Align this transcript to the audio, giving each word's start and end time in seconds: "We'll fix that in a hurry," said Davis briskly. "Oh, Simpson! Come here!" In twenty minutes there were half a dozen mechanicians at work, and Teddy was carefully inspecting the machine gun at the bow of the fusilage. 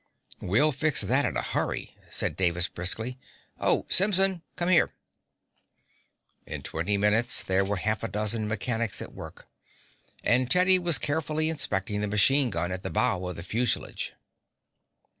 "We'll 0.41 0.71
fix 0.71 1.01
that 1.01 1.25
in 1.25 1.37
a 1.37 1.43
hurry," 1.43 1.95
said 2.09 2.35
Davis 2.35 2.67
briskly. 2.67 3.19
"Oh, 3.59 3.85
Simpson! 3.87 4.41
Come 4.55 4.69
here!" 4.69 4.95
In 6.47 6.63
twenty 6.63 6.97
minutes 6.97 7.43
there 7.43 7.63
were 7.63 7.75
half 7.75 8.01
a 8.03 8.07
dozen 8.07 8.47
mechanicians 8.47 9.03
at 9.03 9.13
work, 9.13 9.47
and 10.23 10.49
Teddy 10.49 10.79
was 10.79 10.97
carefully 10.97 11.49
inspecting 11.49 12.01
the 12.01 12.07
machine 12.07 12.49
gun 12.49 12.71
at 12.71 12.81
the 12.81 12.89
bow 12.89 13.23
of 13.27 13.35
the 13.35 13.43
fusilage. 13.43 14.13